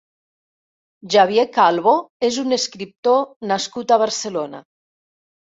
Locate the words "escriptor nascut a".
2.57-4.03